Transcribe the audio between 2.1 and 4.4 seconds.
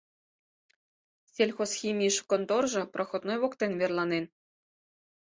конторжо проходной воктен верланен.